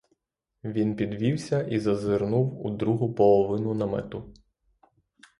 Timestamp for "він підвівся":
0.63-1.63